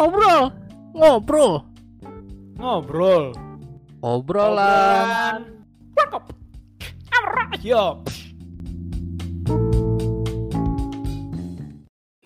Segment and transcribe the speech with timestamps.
[0.00, 0.48] ngobrol,
[0.96, 1.52] ngobrol,
[2.56, 3.24] Ngobrol.
[4.00, 5.44] obrolan.
[7.60, 8.00] Yo.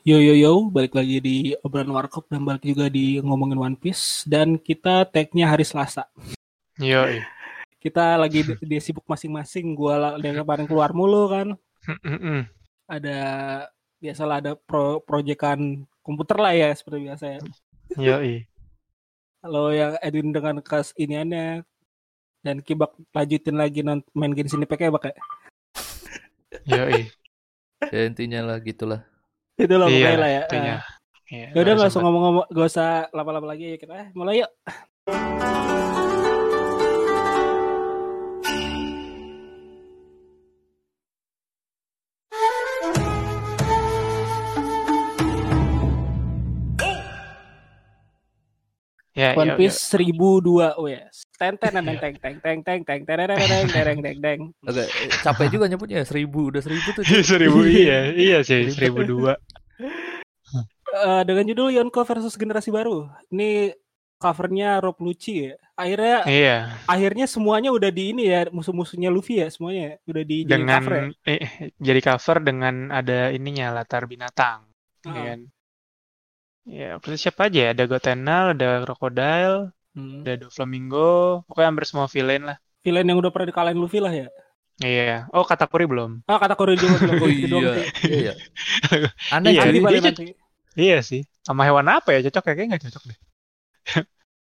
[0.06, 4.22] Yo yo yo, balik lagi di obrolan warkop dan balik juga di ngomongin One Piece
[4.22, 6.06] dan kita tag-nya hari Selasa.
[6.78, 7.02] Yo.
[7.82, 9.74] Kita lagi di, di sibuk masing-masing.
[9.74, 11.58] Gua dari kemarin keluar mulu kan.
[12.86, 13.18] Ada
[13.98, 17.40] biasalah ada pro proyekan komputer lah ya seperti biasa ya.
[17.96, 18.18] Yo.
[19.38, 21.62] Kalau yang Edwin dengan kas iniannya
[22.40, 25.12] dan Kibak lanjutin lagi non main Genshin Impact ya pakai.
[26.64, 26.84] Yo.
[27.92, 29.04] Ya intinya lah gitulah.
[29.60, 30.42] Itu loh Iya, lah ya.
[30.48, 30.74] intinya.
[30.80, 30.84] Ah.
[31.28, 32.02] Iya, Ya udah usah sempat.
[32.08, 33.92] ngomong-ngomong, gak usah lama-lama lagi ya kita.
[33.92, 34.50] eh, Mulai yuk.
[49.24, 51.24] Ya, One Piece 1002 wes.
[51.40, 54.40] Ten ten ten teng teng teng teng teng teng teng teng teng teng teng.
[54.68, 57.02] Agak eh, capek juga nyebutnya ya, seribu udah seribu tuh.
[57.32, 59.40] seribu iya, iya sih seribu dua.
[60.94, 63.10] Eh, dengan judul Yonko versus generasi baru.
[63.34, 63.74] Ini
[64.20, 65.54] covernya Rob Lucci ya.
[65.74, 70.54] Akhirnya Iya, akhirnya semuanya udah di ini ya musuh-musuhnya Luffy ya semuanya udah di jadi
[70.54, 71.04] dengan cover ya.
[71.34, 71.40] eh,
[71.82, 74.70] jadi cover dengan ada ininya latar binatang.
[75.02, 75.10] Ah.
[75.10, 75.40] ya kan?
[76.64, 77.68] Ya, terus siapa aja ya?
[77.76, 80.24] Ada Gotenal, ada Crocodile, Hmm.
[80.24, 82.56] ada Doflamingo, pokoknya hampir semua villain lah.
[82.82, 84.26] Villain yang udah pernah dikalahin Luffy lah ya.
[84.82, 85.30] Iya.
[85.30, 86.26] Oh, Katakuri belum.
[86.26, 87.14] Ah kata Kori juga belum.
[87.22, 88.32] Oh doang iya, iya, iya.
[89.38, 90.24] Aneh Iya, dia nanti.
[90.74, 91.22] Iya sih.
[91.46, 92.52] Sama hewan apa ya cocok ya?
[92.58, 93.18] Kayaknya nggak cocok deh.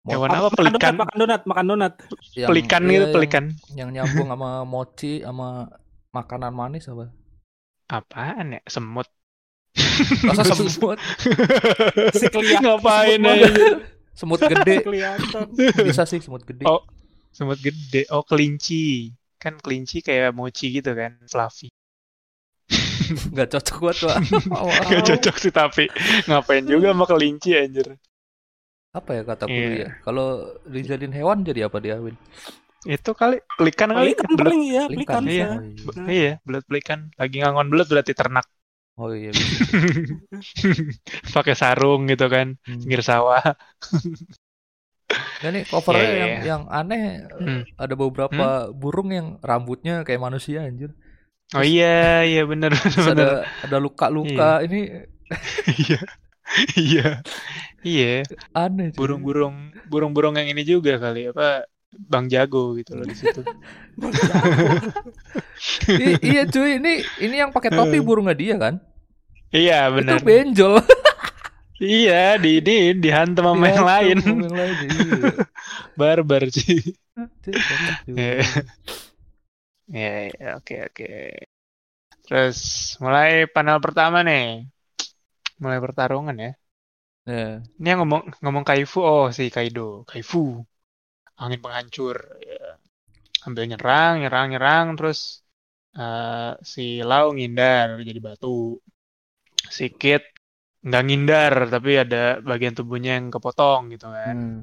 [0.10, 0.50] Hewan apa?
[0.50, 0.82] Makan Pelikan.
[0.82, 1.94] donat, makan donat, makan donat.
[2.34, 3.44] Yang- Pelikan iya, gitu, yang- pelikan.
[3.78, 5.48] Yang nyambung sama mochi sama
[6.10, 7.06] makanan manis apa?
[7.86, 8.62] Apaan ya?
[8.66, 9.06] Semut.
[10.24, 10.98] Masa semut?
[12.14, 12.64] Si kelihatan.
[12.64, 13.66] Ngapain semut aja?
[14.16, 14.76] Semut gede.
[14.82, 15.46] Kelihatan.
[15.84, 16.64] Bisa sih semut gede.
[16.64, 16.84] Oh.
[17.32, 18.08] Semut gede.
[18.10, 19.12] Oh, kelinci.
[19.36, 21.68] Kan kelinci kayak mochi gitu kan, fluffy.
[23.36, 24.16] Nggak cocok buat gua.
[24.50, 24.66] Wow.
[24.90, 25.86] Gak cocok sih tapi
[26.26, 27.94] ngapain juga sama kelinci anjir.
[28.96, 29.70] Apa ya kata Iya.
[29.76, 29.90] ya?
[30.02, 32.16] Kalau dijadiin hewan jadi apa dia, Win?
[32.88, 34.16] Itu kali pelikan kali.
[34.16, 35.24] Pelikan paling ya, Pelikan.
[35.28, 35.36] Iya.
[35.36, 35.50] iya.
[35.84, 37.00] Be- Iya, belut pelikan.
[37.20, 38.48] Lagi ngangon belut berarti ternak.
[38.98, 39.32] Oh iya.
[41.36, 42.80] Pakai sarung gitu kan, Hmm.
[42.82, 43.44] pinggir sawah.
[45.44, 46.42] Nah, nih covernya Iya, iya, yang, iya.
[46.50, 47.02] yang aneh
[47.40, 47.62] Hmm.
[47.78, 50.96] ada beberapa burung yang rambutnya kayak manusia anjir.
[51.54, 53.28] Oh iya, iya bener Terus bener.
[53.30, 54.66] ada ada luka-luka.
[54.66, 54.80] Ini
[55.82, 56.00] Iya.
[56.78, 57.06] Iya.
[57.86, 58.06] Iya,
[58.54, 58.90] aneh.
[58.98, 59.56] burung-burung
[59.92, 63.42] burung-burung yang ini juga kali apa Bang Jago gitu loh di situ.
[65.88, 68.76] I- iya cuy, ini ini yang pakai topi burungnya dia kan?
[69.56, 70.20] Iya, Itu benar.
[70.22, 70.76] benjol.
[71.76, 74.18] Iya, di ini dihantam sama yang lain.
[74.24, 74.76] Sama yang lain.
[74.96, 75.44] Iya.
[76.00, 76.96] Barbar sih.
[77.44, 77.76] Juga.
[78.08, 78.40] Iya.
[79.92, 81.08] Iya, iya, oke oke.
[82.24, 82.60] Terus
[83.04, 84.72] mulai panel pertama nih.
[85.60, 86.52] Mulai pertarungan ya.
[87.28, 90.64] Nah, Ini yang ngomong ngomong Kaifu, oh si Kaido, Kaifu,
[91.40, 92.18] angin penghancur.
[92.42, 92.80] Ya.
[93.46, 95.46] Ambil nyerang, nyerang, nyerang, terus
[95.98, 98.80] eh, si Lau ngindar jadi batu.
[99.70, 100.24] Si Kid
[100.86, 104.38] nggak ngindar, tapi ada bagian tubuhnya yang kepotong gitu kan.
[104.38, 104.60] hmm.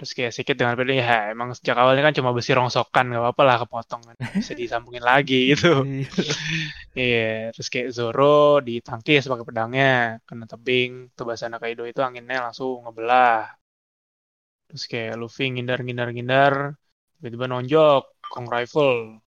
[0.00, 3.20] Terus kayak si Kid dengan pede, ya emang sejak awalnya kan cuma besi rongsokan, nggak
[3.20, 5.84] apa-apa lah kepotong kan, bisa disambungin lagi gitu.
[5.84, 6.08] Iya.
[6.96, 13.59] Iya, terus kayak Zoro ditangkis pakai pedangnya, kena tebing, Tsubasa Kaido itu anginnya langsung ngebelah.
[14.70, 16.54] Terus kayak Luffy ngindar ngindar ngindar,
[17.18, 19.18] tiba-tiba nonjok Kong Rifle.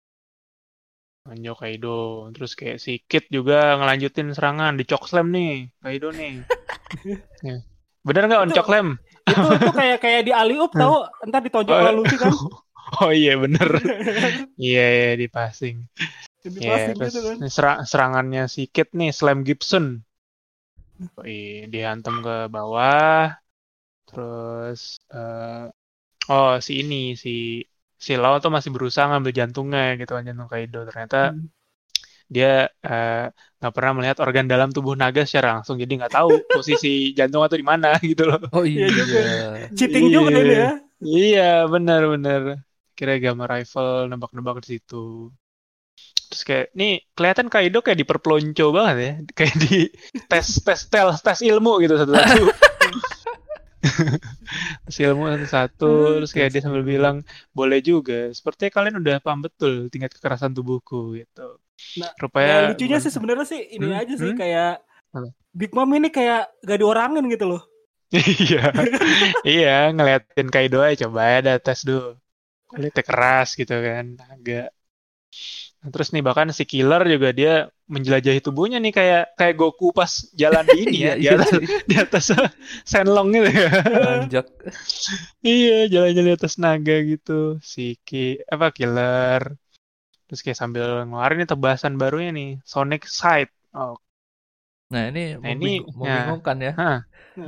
[1.27, 6.43] Nonjok Kaido, terus kayak si Kid juga ngelanjutin serangan, di slam nih, Kaido nih.
[7.43, 7.57] Ya.
[8.05, 8.87] Bener nggak on Itu- slam?
[9.23, 12.31] itu itu kayak kayak di Aliup tahu entar ditonjok Oh, oleh Luffy kan.
[13.01, 13.79] Oh iya bener,
[14.61, 15.87] iya iya di passing.
[16.43, 17.37] Di Iya, passing terus gitu kan.
[17.49, 20.03] serang- serangannya si Kid nih, Slam Gibson.
[21.17, 23.33] Wih, dihantam ke bawah.
[24.13, 24.81] Terus
[25.13, 25.63] eh
[26.31, 27.31] oh si ini si
[28.05, 30.79] si Lau tuh masih berusaha ngambil jantungnya gitu kan jantung Kaido.
[30.89, 31.47] Ternyata Hmm.
[32.35, 32.47] dia
[32.87, 33.23] eh,
[33.59, 36.87] nggak pernah melihat organ dalam tubuh naga secara langsung, jadi nggak tahu posisi
[37.17, 38.39] jantung atau di mana gitu loh.
[38.55, 38.87] Oh iya.
[38.87, 39.19] Iya juga.
[39.77, 40.15] Cheating Iya.
[40.17, 40.67] juga ini ya.
[41.03, 41.41] Iya,
[41.73, 42.41] benar-benar.
[42.97, 44.95] Kira gamma rifle nembak-nembak di situ.
[46.29, 49.75] Terus kayak nih kelihatan Kaido kayak diperpelonco banget ya, kayak di
[50.31, 52.41] tes tes tes tes ilmu gitu satu-satu.
[54.85, 55.85] tes ilmu satu-satu,
[56.19, 57.17] terus kayak dia sambil bilang
[57.57, 58.13] boleh juga.
[58.37, 61.41] Sepertinya kalian udah paham betul tingkat kekerasan tubuhku gitu.
[61.99, 64.39] Nah, Rupanya Ya, lucunya sih sebenarnya sih ini Hmm, aja sih hmm.
[64.39, 64.83] kayak
[65.13, 65.33] Apa?
[65.59, 67.61] Big Mom ini kayak gak diorangin gitu loh.
[68.13, 68.57] iya
[69.49, 72.03] iya ngeliatin Kaido aja coba ya ada tes dulu
[72.69, 77.51] kulitnya keras gitu kan agak Nah, terus nih bahkan si killer juga dia
[77.93, 81.49] menjelajahi tubuhnya nih kayak kayak Goku pas jalan di ini ya Iya, di iya atas
[81.59, 81.67] sih.
[81.89, 82.23] di atas
[82.91, 84.45] Senlong gitu ya Anjak.
[85.47, 87.31] iya jalan-jalan di atas naga gitu
[87.73, 88.17] si ki
[88.53, 89.41] apa killer
[90.27, 93.93] terus kayak sambil ngeluarin nih tebasan barunya nih Sonic Side oh
[94.93, 95.87] Nah ini Nah, ini, ya.
[95.99, 96.71] membingungkan ya.
[96.79, 96.97] Hah,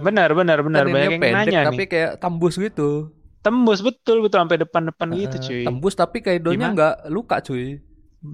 [0.05, 3.13] benar benar benar Kan banyak yang pendek nanya tapi nih kayak tembus gitu.
[3.45, 6.73] tembus betul betul sampai depan-depan gitu Eh, cuy Tembus tapi Kaidonya Gimana?
[6.73, 7.77] nggak luka cuy.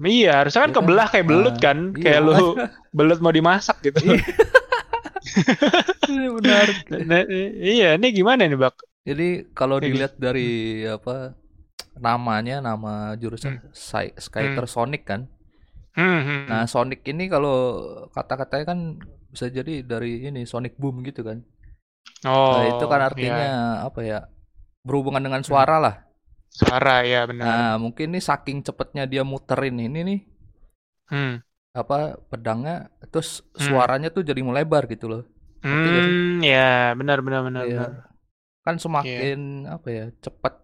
[0.04, 0.78] Iya harusnya kan Iya kan?
[0.78, 2.66] kebelah kayak belut Ah, kan iya, kayak lu makanya.
[2.98, 4.22] belut mau dimasak gitu Iya.
[6.08, 6.66] Ini benar.
[7.08, 7.22] Nah,
[7.62, 11.34] iya ini gimana nih bak Jadi kalau dilihat dari apa
[11.98, 15.26] namanya nama jurusnya Sky- Skyter Sonic kan.
[15.92, 17.56] hmm, hmm, Nah, Sonic ini kalau
[18.10, 18.78] kata-katanya kan
[19.28, 21.42] bisa jadi dari ini Sonic Boom gitu kan.
[22.24, 23.06] oh Nah, itu kan iya.
[23.08, 23.48] artinya
[23.84, 24.18] apa ya?
[24.82, 25.94] Berhubungan dengan suara lah.
[26.52, 30.20] Suara ya benar Nah, mungkin nih saking cepetnya dia muterin ini nih
[31.08, 31.34] hmm.
[31.72, 33.64] apa pedangnya terus Hmm.
[33.72, 35.22] suaranya tuh jadi melebar gitu loh.
[35.64, 37.78] Hmm, ya benar benar benar Iya.
[37.80, 37.90] benar.
[38.62, 40.04] Kan semakin apa ya?
[40.20, 40.54] Cepat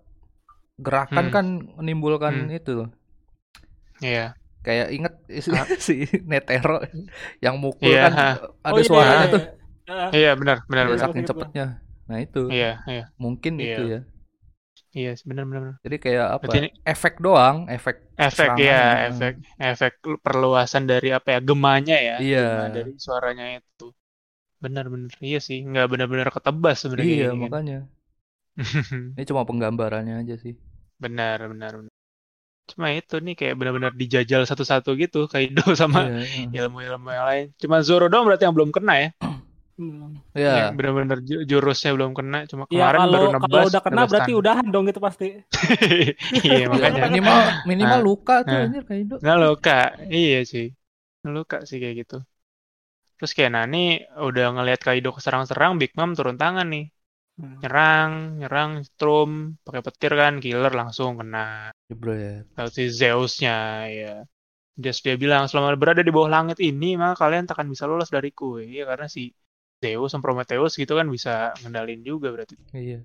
[0.77, 1.35] gerakan Hmm.
[1.35, 1.47] kan
[1.81, 2.53] menimbulkan Hmm.
[2.53, 2.89] itu loh.
[3.99, 4.37] Iya.
[4.61, 5.15] Kayak inget
[5.45, 5.67] si, Ah.
[5.81, 5.95] si
[6.29, 6.85] Netero
[7.41, 8.29] yang mukul Iya, kan ha.
[8.69, 9.43] ada Oh, ini, suaranya iya, tuh.
[9.89, 10.07] iya.
[10.13, 11.03] Iya benar benar Ya, benar.
[11.09, 11.67] saking cepetnya.
[12.05, 12.43] Nah, itu.
[12.53, 13.65] Iya iya Mungkin Iya.
[13.65, 14.01] itu ya.
[14.97, 15.61] Iya benar benar.
[15.65, 15.77] benar.
[15.85, 16.47] Jadi kayak apa?
[16.47, 18.79] Berarti ini Efek doang, efek efek ya
[19.11, 19.93] efek efek
[20.25, 22.15] perluasan dari apa ya gemanya ya.
[22.23, 22.39] Iya.
[22.47, 23.85] Gema dari suaranya itu.
[24.65, 25.13] Benar benar.
[25.23, 27.15] Iya sih nggak benar-benar ketebas sebenarnya.
[27.15, 27.39] Iya, kan.
[27.43, 27.77] makanya.
[29.17, 30.55] Ini cuma penggambarannya aja sih.
[30.99, 31.93] benar benar benar.
[32.71, 36.19] Cuma itu nih kayak benar-benar dijajal satu-satu gitu Kaido sama Iya,
[36.53, 36.61] iya.
[36.67, 37.47] ilmu-ilmu yang lain.
[37.63, 39.09] Cuma Zoro doang berarti yang belum kena ya.
[39.79, 40.19] Hmm.
[40.35, 40.51] Iya.
[40.59, 42.39] Yang benar-benar ju- jurusnya belum kena.
[42.51, 43.67] Cuma Ya kemarin kalau baru kalau nebas.
[43.71, 44.41] udah kena berarti tangan.
[44.43, 45.27] udahan dong itu pasti.
[46.47, 47.01] iya makanya.
[47.07, 47.39] minimal
[47.71, 48.07] minimal Nah.
[48.09, 48.65] luka tuh Nah.
[48.67, 49.15] anjir Kaido.
[49.23, 49.79] Nggak luka.
[50.11, 50.67] Iya sih.
[51.23, 52.17] Luka sih kayak gitu.
[53.19, 53.79] Terus kayak Nani
[54.19, 56.87] udah ngelihat Kaido keserang-serang, Big Mom turun tangan nih.
[57.39, 57.59] Hmm.
[57.63, 59.31] Nyerang, nyerang, strum,
[59.63, 61.71] pakai petir kan, killer langsung kena.
[61.87, 62.51] Jebret.
[62.59, 64.15] Lalu si Zeus-nya ya.
[64.75, 68.59] Just dia bilang selama berada di bawah langit ini maka kalian takkan bisa lolos dariku.
[68.63, 69.31] Iya karena si
[69.83, 72.55] Zeus sama Prometheus gitu kan bisa ngendalin juga berarti.
[72.75, 72.99] Iya.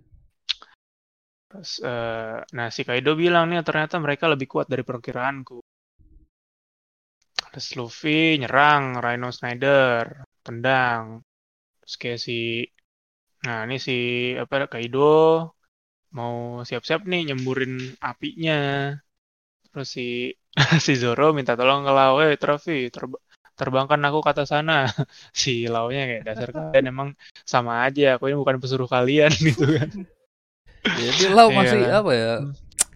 [1.50, 5.58] Terus, eh, nah si Kaido bilang nih ternyata mereka lebih kuat dari perkiraanku.
[7.52, 10.06] Terus Luffy nyerang Rhino Snyder,
[10.46, 11.06] tendang.
[11.82, 12.34] Terus kayak si,
[13.46, 13.94] nah ini si
[14.44, 15.00] apa Kaido
[16.18, 16.36] mau
[16.68, 17.74] siap-siap nih nyemburin
[18.10, 18.58] apinya.
[19.72, 20.06] Terus si
[20.86, 23.22] si Zoro minta tolong ke Lau, eh Travi, terb-
[23.54, 24.86] terbangkan aku ke atas sana.
[25.32, 27.10] Si Lau-nya kayak dasar kalian emang
[27.44, 29.90] sama aja, aku ini bukan pesuruh kalian gitu kan.
[30.84, 31.94] Jadi Lau Iya masih kan?
[32.00, 32.34] apa ya?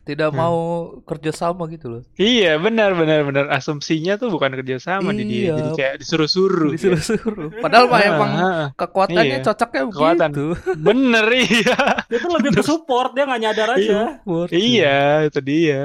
[0.03, 0.39] Tidak Hmm.
[0.39, 0.57] mau
[1.03, 2.03] kerja sama gitu loh.
[2.15, 5.53] Iya benar benar benar asumsinya tuh bukan kerjasama di dia Iya.
[5.59, 7.59] jadi kayak disuruh-suruh Disuruh-suruh.
[7.59, 8.65] Padahal mah Ah, emang ah.
[8.71, 9.43] kekuatannya Iya.
[9.43, 10.29] cocoknya Kekuatan.
[10.31, 10.47] begitu.
[10.87, 11.75] bener iya
[12.07, 13.99] Dia tuh lebih ke support, dia nggak nyadar aja.
[14.23, 14.49] Support.
[14.55, 15.79] iya itu dia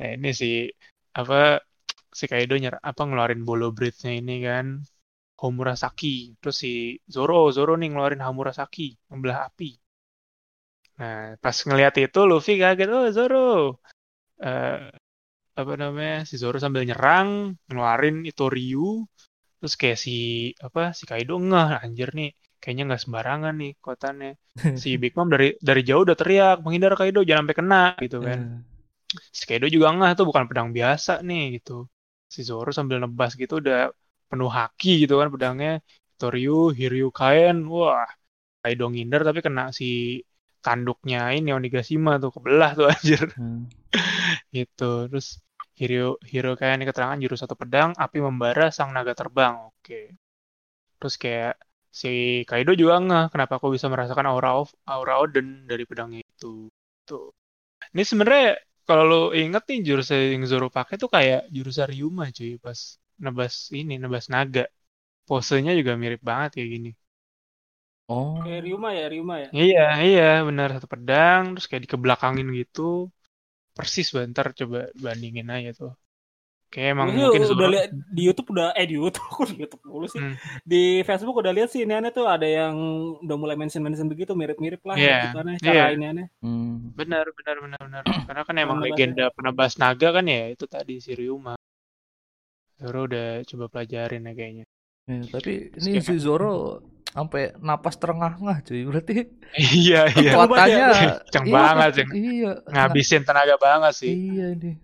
[0.00, 0.72] nah ini si
[1.12, 1.60] apa
[2.18, 4.66] si Kaido nyer apa ngeluarin bolo breath-nya ini kan
[5.40, 6.38] Homurasaki.
[6.38, 6.72] Terus si
[7.14, 9.70] Zoro Zoro nih ngeluarin Hamurasaki membelah api.
[11.00, 13.36] Nah pas ngeliat itu Luffy kaget oh Zoro.
[14.38, 14.78] Eh
[15.52, 19.02] apa namanya si Zoro sambil nyerang ngeluarin itu Ryu.
[19.58, 20.16] Terus kayak si
[20.66, 22.30] apa si Kaido ngeh anjir nih
[22.62, 24.32] kayaknya nggak sembarangan nih kekuatannya.
[24.82, 28.38] Si Big Mom dari dari jauh udah teriak menghindar Kaido jangan sampai kena gitu kan.
[28.38, 31.88] Eh, si Kaido juga ngeh tuh bukan pedang biasa nih gitu
[32.34, 33.92] si Zoro sambil nebas gitu udah
[34.30, 35.72] penuh haki gitu kan pedangnya.
[36.20, 38.06] Toryu Hiryu Kaen wah
[38.62, 40.22] Kaido ngindar tapi kena si
[40.64, 43.26] tanduknya ini Onigashima tuh kebelah tuh anjir.
[43.34, 43.66] Hmm.
[44.54, 45.42] gitu terus
[45.76, 49.54] Hiro Hiro kayak ini keterangan jurus satu pedang api membara sang naga terbang.
[49.68, 50.14] Oke.
[51.00, 51.54] Terus kayak
[51.92, 56.70] si Kaido juga ngeh kenapa aku bisa merasakan aura of aura Odin dari pedangnya itu?
[57.08, 57.34] Tuh.
[57.92, 62.50] Ini sebenarnya kalau lo inget nih jurus yang Zoro pakai tuh kayak jurus Ryuma cuy
[62.64, 62.80] pas
[63.24, 64.60] nebas ini nebas naga
[65.28, 66.90] posenya juga mirip banget kayak gini
[68.08, 68.42] Oh.
[68.44, 69.48] Kayak Ryuma ya, Ryuma ya.
[69.58, 72.80] Iya, iya, benar satu pedang, terus kayak dikebelakangin gitu.
[73.76, 75.90] Persis bentar coba bandingin aja tuh.
[76.72, 80.06] Kayak emang sih mungkin udah lihat di YouTube udah eh di YouTube di YouTube dulu
[80.08, 80.20] sih.
[80.24, 80.34] Hmm.
[80.64, 82.72] Di Facebook udah lihat sih ini aneh tuh ada yang
[83.20, 85.68] udah mulai mention-mention begitu mirip-mirip lah Iya, gitu aneh iya.
[85.68, 86.26] cara ini aneh.
[86.40, 86.96] Hmm.
[86.96, 88.02] Benar, benar, benar, benar.
[88.28, 91.60] Karena kan emang legenda penebas naga kan ya itu tadi si Ryuma.
[92.80, 94.64] Zoro udah coba pelajarin ya kayaknya.
[95.12, 96.80] Ya, tapi ini si Zoro
[97.12, 98.80] sampai napas terengah-engah cuy.
[98.88, 99.28] Berarti
[99.60, 100.86] iya iya kekuatannya
[101.28, 102.10] Kenceng iya, banget, Cing.
[102.16, 102.52] Iya.
[102.64, 104.74] ngabisin tenaga banget sih Iya nih.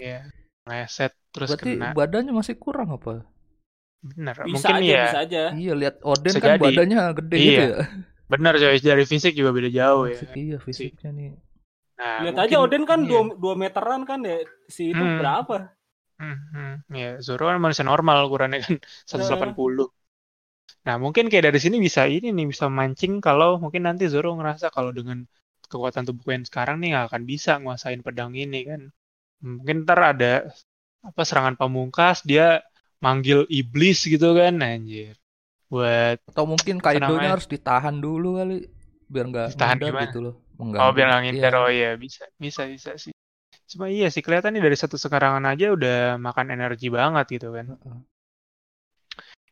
[0.00, 0.20] Iya.
[0.68, 1.96] Ngeset terus Berarti kena.
[1.96, 3.24] badannya masih kurang apa?
[3.98, 4.36] Bener.
[4.46, 5.02] Bisa Mungkin aja, iya.
[5.08, 5.42] bisa aja.
[5.52, 6.64] Iya lihat Oden Bisa kan jadi.
[6.68, 7.42] badannya gede Iya.
[7.42, 7.76] gitu ya.
[8.28, 8.76] Bener coy.
[8.78, 10.14] Dari fisik juga beda jauh ya.
[10.14, 11.28] Fisik, iya fisiknya nih.
[11.98, 13.08] Nah, Lihat mungkin- aja Odin kan iya.
[13.10, 14.38] dua, dua meteran kan ya
[14.70, 15.18] si itu Hmm.
[15.18, 15.74] berapa?
[16.18, 16.72] Hmm, hmm.
[16.94, 18.74] Ya, Zoro kan manusia normal ukurannya kan
[19.10, 19.90] 180.
[20.86, 24.70] Nah, mungkin kayak dari sini bisa ini nih bisa mancing kalau mungkin nanti Zoro ngerasa
[24.70, 25.26] kalau dengan
[25.66, 28.80] kekuatan tubuhku yang sekarang nih nggak akan bisa nguasain pedang ini kan.
[29.38, 30.32] Mungkin ntar ada
[31.00, 32.60] apa serangan pamungkas dia
[32.98, 35.14] manggil iblis gitu kan anjir.
[35.70, 37.30] Buat Atau mungkin Kaido-nya namanya?
[37.38, 38.66] harus ditahan dulu kali
[39.08, 40.04] biar nggak Ditahan gimana?
[40.10, 40.34] gitu loh.
[40.34, 40.90] oh Mengganggu.
[40.96, 41.62] biar nggak ngindar Iya.
[41.62, 43.12] oh iya bisa bisa bisa sih.
[43.68, 47.76] Cuma iya sih kelihatan nih dari satu sekarangan aja udah makan energi banget gitu kan.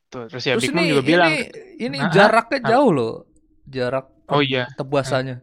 [0.06, 1.42] Tuh, terus ya Terus Big Mom ini juga bilang ini
[1.82, 2.10] ini Hah?
[2.14, 2.68] jaraknya Apa?
[2.72, 3.14] jauh loh.
[3.66, 4.66] Jarak Oh iya.
[4.74, 5.36] tebasannya.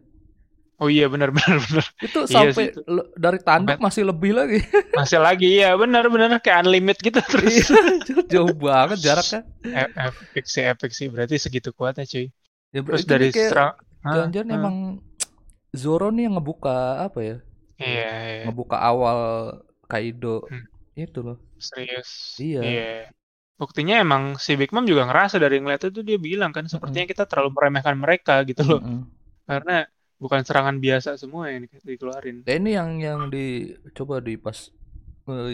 [0.83, 1.85] Oh iya benar benar benar.
[2.03, 2.79] Itu Iya sampai sih, itu.
[2.83, 4.59] le- dari tanduk Sampai- masih lebih lagi.
[4.99, 7.55] Masih lagi ya benar benar kayak unlimit gitu terus.
[7.63, 9.39] Iya, jauh banget jaraknya.
[9.63, 12.27] E- epic sih epic sih berarti segitu kuatnya cuy.
[12.75, 14.57] Ya, Terus dari serang jangan-jangan Hah?
[14.59, 14.75] emang
[15.71, 17.37] Zoro nih yang ngebuka apa ya?
[17.79, 18.43] Iya, iya.
[18.45, 19.19] Ngebuka awal
[19.87, 20.43] Kaido.
[20.51, 20.67] Hmm.
[20.93, 21.37] Itu loh.
[21.57, 22.35] serius.
[22.37, 23.07] Iya.
[23.55, 27.23] Buktinya emang si Big Mom juga ngerasa dari ngeliat itu dia bilang kan sepertinya kita
[27.29, 28.81] terlalu meremehkan mereka gitu loh.
[28.83, 29.07] Mm-mm.
[29.47, 29.87] Karena
[30.23, 32.35] bukan serangan biasa semua yang di- dikeluarin.
[32.47, 33.45] Ya, ini yang yang di
[33.97, 34.57] coba di pas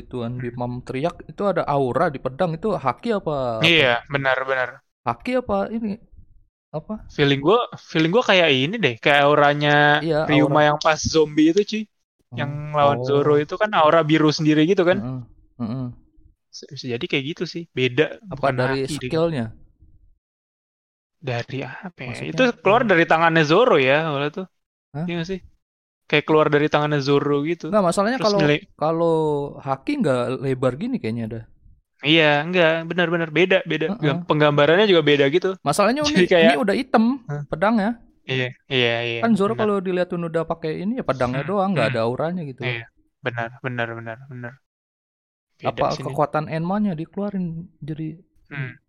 [0.02, 3.38] ituan di Mam teriak itu ada aura di pedang itu haki apa?
[3.66, 4.70] Iya, benar-benar.
[5.08, 5.88] Haki apa ini?
[6.78, 6.94] Apa?
[7.16, 7.60] Feeling gua,
[7.92, 9.70] feeling gua kayak ini deh, kayak auranya
[10.06, 11.84] Iya, Ryuma yang pas zombie itu cuy,
[12.40, 13.08] yang lawan Oh.
[13.08, 14.98] Zoro itu kan aura biru sendiri gitu kan.
[15.02, 15.20] Mm-mm.
[15.60, 15.86] Mm-mm.
[16.50, 18.04] Bisa jadi kayak gitu sih, beda.
[18.30, 19.46] Apa bukan dari skillnya?
[21.20, 22.08] Dari apa ya?
[22.10, 22.32] Maksudnya?
[22.32, 24.46] Itu keluar dari tangannya Zoro ya, awalnya tuh.
[24.96, 25.06] Hah?
[25.06, 25.40] Iya sih?
[26.10, 27.70] Kayak keluar dari tangannya Zoro gitu.
[27.70, 29.18] Enggak, masalahnya kalau milih- kalau
[29.62, 31.42] haki nggak lebar gini kayaknya ada.
[32.00, 33.94] Iya, enggak, benar-benar beda, beda.
[34.00, 34.24] Heeh.
[34.26, 35.60] Penggambarannya juga beda gitu.
[35.62, 37.44] Masalahnya Jadi ini, kayak- ini udah hitam Hah?
[37.46, 38.00] pedangnya.
[38.24, 39.20] Iya, iya, iya.
[39.22, 41.94] Kan Zoro kalau dilihatin udah pakai ini ya pedangnya Hmm, doang, nggak hmm.
[41.98, 42.62] ada auranya gitu.
[42.64, 42.86] Iya.
[43.20, 44.54] benar, benar, benar, benar.
[45.60, 46.08] Beda Apa sini.
[46.08, 48.16] kekuatan Enma-nya dikeluarin jadi
[48.48, 48.80] Hmm.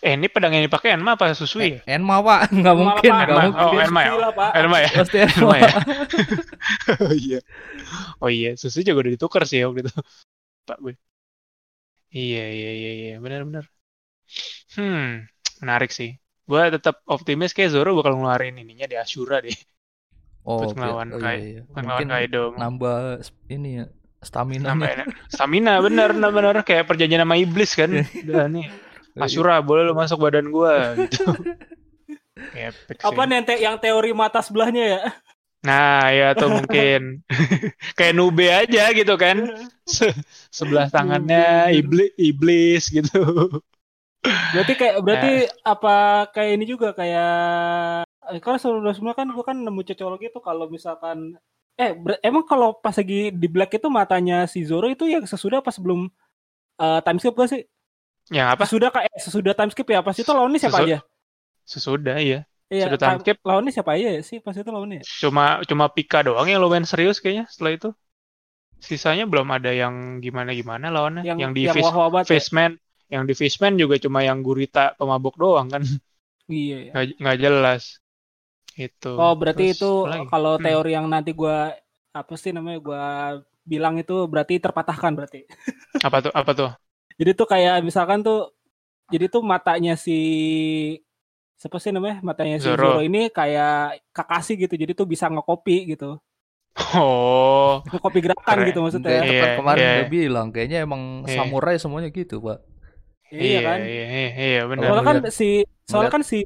[0.00, 1.96] Eh, ini pedang yang dipakai Enma apa Susui ya?
[1.96, 3.42] Enma pak nggak mungkin nggak Enma.
[3.52, 4.10] mungkin Oh, Enma ya?
[4.56, 4.88] Enma ya?
[4.96, 5.70] pasti Enma, Enma ya?
[7.04, 7.38] oh iya.
[8.20, 9.92] Oh iya, Susui juga udah ditukar sih waktu itu.
[10.68, 10.94] Pak gue.
[12.14, 13.64] Iya, iya, iya, iya, benar-benar.
[14.78, 15.26] Hmm,
[15.60, 16.16] menarik sih.
[16.44, 19.52] Gue tetap optimis kayak Zoro bakal ngeluarin ininya di Ashura deh.
[20.44, 21.60] oh, Terus ngelawan Oh, Kai- iya, iya.
[21.66, 22.42] Ngelawan mungkin Kaido.
[22.56, 22.96] nambah
[23.50, 23.84] ini ya
[24.24, 27.90] stamina Nambah ener- stamina bener bener kayak perjanjian sama iblis kan.
[28.24, 28.66] Udah nih.
[29.14, 31.22] Ashura boleh lu masuk badan gua gitu.
[32.54, 33.06] Epic sih.
[33.06, 35.02] Apa nih yang, te- yang teori mata sebelahnya ya?
[35.64, 37.24] Nah, ya tuh mungkin
[37.98, 39.48] kayak nube aja gitu kan.
[39.86, 40.12] Se-
[40.50, 43.22] sebelah tangannya iblis iblis gitu.
[44.24, 45.52] Berarti kayak berarti Eh.
[45.62, 47.32] apa kayak ini juga kayak
[48.34, 51.36] eh, kan sebelum sebelumnya kan gua kan nemu cocologi itu kalau misalkan
[51.74, 55.60] eh ber- emang kalau pas lagi di black itu matanya si Zoro itu yang sesudah
[55.60, 56.08] apa sebelum
[56.80, 57.62] eh, time skip gak sih?
[58.32, 58.64] Yang apa?
[58.64, 60.98] Sesudah kayak eh, sesudah time skip ya pas itu lawannya siapa Sesu- aja?
[61.72, 62.38] Sesudah ya.
[62.74, 63.38] Iya, Sesudah time skip.
[63.46, 64.98] lawannya siapa aja ya sih pas itu lawannya?
[65.02, 65.04] ya?
[65.22, 67.88] Cuma cuma Pika doang yang lumayan serius kayaknya setelah itu.
[68.88, 71.24] Sisanya belum ada yang gimana-gimana lawannya.
[71.26, 71.90] Yang Yang, di yang Fish,
[72.28, 72.28] ya?
[72.28, 72.72] Fishman,
[73.12, 75.82] yang di Fishman juga cuma yang gurita pemabuk doang kan.
[76.48, 76.76] Iya.
[76.88, 76.92] ya.
[76.92, 77.82] nggak nggak jelas
[78.84, 80.28] itu Oh berarti Terus itu lagi?
[80.30, 80.64] kalau Hmm.
[80.64, 81.70] teori yang nanti gua
[82.20, 83.02] apa sih namanya gua
[83.70, 85.38] bilang itu berarti terpatahkan berarti.
[86.06, 86.68] apa tuh apa tuh
[87.20, 88.50] Jadi tuh kayak misalkan tuh
[89.12, 90.18] jadi tuh matanya si
[91.60, 92.20] siapa sih namanya?
[92.20, 92.98] Matanya si Zoro.
[92.98, 94.74] Zoro, ini kayak Kakashi gitu.
[94.74, 96.18] Jadi tuh bisa ngekopi gitu.
[96.98, 98.66] oh Ngekopi gerakan Keren.
[98.66, 99.10] gitu Kayak maksudnya.
[99.22, 99.92] kan Iya, kemarin iya.
[99.94, 101.34] udah bilang kayaknya emang Iya.
[101.38, 102.58] samurai semuanya gitu pak
[103.30, 103.78] Iya kan?
[103.82, 105.48] iya iya, iya benar Soalnya kan si
[105.86, 106.38] soalnya kan si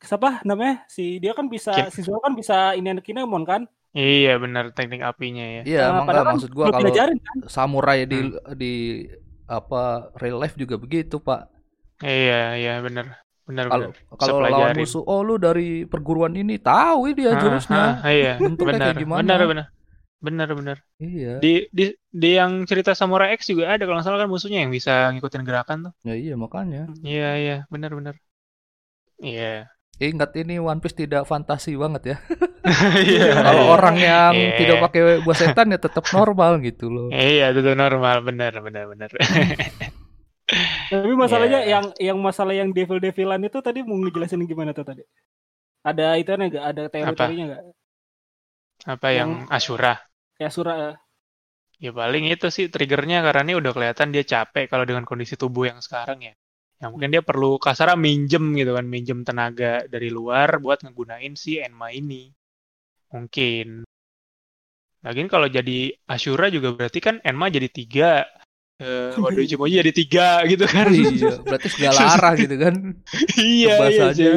[0.00, 0.88] siapa namanya?
[0.88, 3.62] Si dia kan bisa Kin- si Zoro kan bisa ini Kinemon kan?
[3.92, 7.18] iya benar teknik apinya ya iya Nah, emang padahal nggak kan maksud gua kalau diajarin
[7.20, 7.36] kan?
[7.48, 8.32] samurai di Hmm.
[8.56, 8.72] di
[9.48, 11.48] apa real life juga begitu pak.
[12.04, 13.06] Iya iya benar.
[13.48, 13.96] Benar kalau benar.
[14.20, 17.84] Kalau lawan musuh oh lu dari perguruan ini tahu ini dia Ah, jurusnya.
[18.04, 18.32] ah, iya.
[18.38, 19.66] Bentuknya benar benar benar.
[20.18, 20.76] Benar benar.
[21.00, 21.38] Iya.
[21.44, 21.84] Di di
[22.22, 25.42] di yang cerita Samurai X juga ada kalau nggak salah kan musuhnya yang bisa ngikutin
[25.48, 25.92] gerakan tuh.
[26.08, 26.90] Ya iya makanya.
[27.02, 27.56] Iya iya.
[27.72, 28.14] Benar benar.
[29.18, 29.66] Iya
[29.98, 32.16] ingat ini One Piece tidak fantasi banget ya
[33.08, 34.58] iya kalau orang yang Iya.
[34.60, 38.84] tidak pakai buah setan ya tetap normal gitu loh Iya, itu tuh normal, benar, benar,
[38.92, 39.10] benar.
[40.88, 41.72] Tapi masalahnya Iya.
[41.76, 45.02] yang yang masalah yang devil devilan itu tadi mau ngejelasin gimana tuh tadi?
[45.84, 46.64] Ada itu enggak?
[46.64, 47.62] Ada teori-teorinya enggak?
[48.86, 49.94] Apa yang Ashura?
[50.38, 50.76] Kayak surah
[51.78, 55.70] Ya paling itu sih triggernya karena ini udah kelihatan dia capek kalau dengan kondisi tubuh
[55.70, 56.34] yang sekarang ya.
[56.78, 61.58] Ya mungkin dia perlu kasarnya minjem gitu kan, minjem tenaga dari luar buat ngegunain si
[61.58, 62.30] Enma ini.
[63.10, 63.82] Mungkin.
[65.02, 68.22] Lagian kalau jadi Ashura juga berarti kan Enma jadi tiga.
[68.78, 70.86] Eh, Waduh Ichimonji jadi tiga gitu kan.
[70.94, 72.74] iya, berarti segala arah gitu kan.
[73.38, 74.14] iya, iya Bahasanya.
[74.14, 74.34] sih.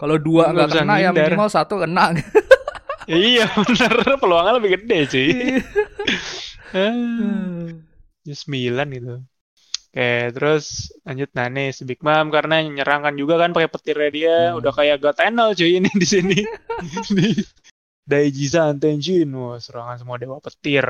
[0.00, 2.12] Kalau dua Nggak kena ya minimal satu kena.
[3.10, 5.28] Iya bener, peluangnya lebih gede sih.
[6.70, 7.82] Hmm.
[8.22, 9.14] Ya, sembilan gitu.
[9.90, 14.10] Oke, terus lanjut nah nih si Big Mom karena nyerang kan juga kan pakai petirnya
[14.14, 14.62] dia Hmm.
[14.62, 16.38] udah kayak God Enel cuy ini di sini.
[17.18, 17.42] di
[18.06, 20.86] Daijizan Tenjin, wah serangan semua dewa petir.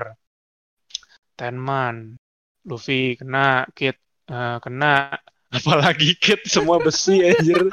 [1.33, 2.21] Tenman,
[2.69, 3.97] Luffy kena, Kid
[4.29, 5.17] eh, kena,
[5.57, 7.73] apalagi Kid semua besi anjir.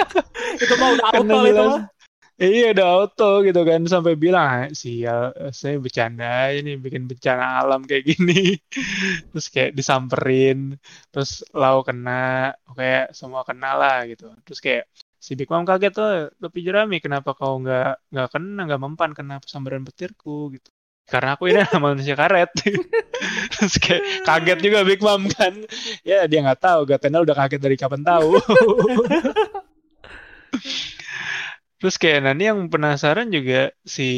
[0.62, 1.90] itu mah udah auto itu mah.
[2.42, 5.20] Iya udah auto gitu kan sampai bilang "Ah, sial
[5.60, 8.32] saya bercanda aja nih bikin bencana alam kayak gini.
[9.34, 10.58] Terus kayak disamperin
[11.10, 11.30] terus
[11.60, 12.10] Lau kena
[12.78, 14.24] kayak semua kena lah gitu.
[14.46, 14.82] Terus kayak
[15.18, 16.08] si Big Mom kaget tuh
[16.42, 20.30] tapi jerami kenapa kau nggak nggak kena nggak mempan kena sambaran petirku?
[20.54, 20.68] Gitu.
[21.10, 22.50] Karena aku ini manusia karet.
[23.58, 25.54] Terus kayak kaget juga Big Mom kan.
[26.06, 28.38] Ya dia nggak tahu Gatenel udah kaget dari kapan tahu
[31.78, 34.10] Terus kayak nanti yang penasaran juga si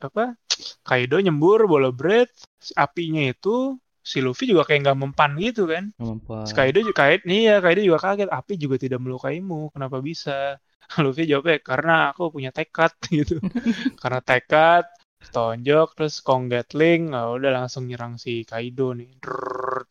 [0.00, 0.36] apa
[0.84, 2.28] Kaido nyembur bola bread
[2.76, 5.90] apinya itu si Luffy juga kayak nggak mempan gitu kan.
[5.98, 6.46] Mempan.
[6.46, 10.62] Si Kaido juga kaget nih ya Kaido juga kaget api juga tidak melukaimu kenapa bisa?
[11.02, 13.42] Luffy jawabnya karena aku punya tekad gitu.
[14.00, 14.86] karena tekad
[15.26, 19.18] tonjok terus Kong Gatling oh, udah langsung nyerang si Kaido nih.
[19.18, 19.82] Drrrr,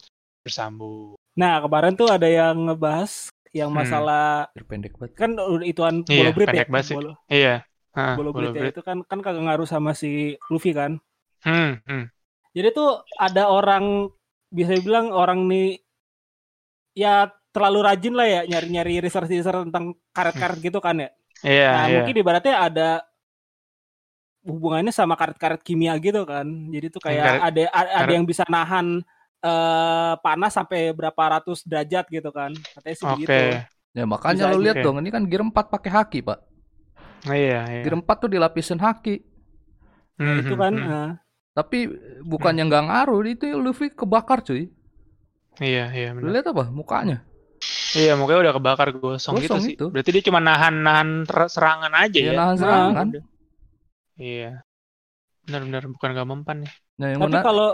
[0.48, 1.20] bersambung.
[1.36, 3.80] Nah, kemarin tuh ada yang ngebahas yang Hmm.
[3.80, 5.16] masalah Biar pendek banget.
[5.16, 5.32] kan
[5.64, 6.52] ituan Iya, bolo bread ya.
[6.52, 6.96] pendek banget sih.
[6.96, 7.56] Bolo, Iya.
[7.96, 8.72] Hah, bolo ya, bread.
[8.76, 10.12] itu kan kan kagak ngaruh sama si
[10.46, 11.00] Luffy kan.
[11.42, 12.12] Hmm, hmm.
[12.52, 14.12] Jadi tuh ada orang
[14.50, 15.80] bisa dibilang orang nih
[16.94, 21.10] ya terlalu rajin lah ya nyari-nyari research-research tentang karet-karet gitu kan ya.
[21.42, 21.94] Iya, Nah, iya.
[21.96, 22.90] mungkin ibaratnya ada
[24.44, 26.46] hubungannya sama karet-karet kimia gitu kan.
[26.70, 29.02] Jadi tuh kayak Karet- ada ada karet- yang bisa nahan
[29.46, 32.52] eh, panas sampai berapa ratus derajat gitu kan.
[32.74, 33.14] Katanya sih Oke.
[33.14, 33.44] begitu.
[33.96, 36.40] Ya makanya Bisa lo lihat dong, ini kan gear 4 pakai haki, Pak.
[37.26, 37.84] Iya, iya.
[37.84, 39.16] Gear 4 tuh dilapisin haki.
[40.20, 40.92] Hmm, Itu hmm, kan hmm.
[40.92, 41.10] eh,
[41.58, 41.80] Tapi
[42.32, 44.64] bukannya nggak ngaruh, itu Luffy kebakar cuy.
[45.64, 46.34] Iya, iya Lu benar.
[46.34, 46.64] lihat apa?
[46.78, 47.18] Mukanya.
[47.98, 49.74] Iya, mukanya udah kebakar gosong, gitu Gosong sih.
[49.76, 49.86] itu.
[49.92, 51.10] Berarti dia cuma nahan-nahan
[51.56, 52.38] serangan aja Ya, ya.
[52.38, 53.08] nahan Nah, serangan.
[54.20, 54.66] Iya.
[55.46, 56.74] Benar-benar bukan gak mempan nih.
[57.00, 57.40] Nah, yang tapi mana?
[57.46, 57.68] kalau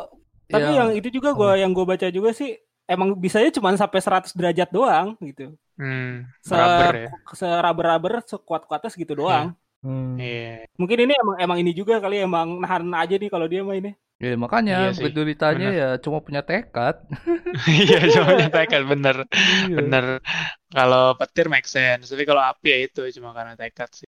[0.53, 3.99] tapi ya, yang itu juga gua yang gue baca juga sih emang bisanya cuma sampai
[4.03, 5.55] 100 derajat doang gitu.
[5.79, 7.09] Hmm, Se- rubber ya.
[7.33, 9.55] Seraber-raber sekuat-kuatnya segitu doang.
[9.81, 10.19] Hmm.
[10.21, 10.69] Iya.
[10.77, 13.91] Mungkin ini emang emang ini juga kali emang nahan aja nih kalau dia mah ini.
[14.21, 17.01] Ya makanya Iya ditanya ya cuma punya tekad.
[17.65, 19.15] Iya, cuma nyetekan bener.
[19.65, 19.75] Iya.
[19.81, 20.05] Bener.
[20.69, 24.05] Kalau petir make sense, tapi kalau api ya itu cuma karena tekad sih.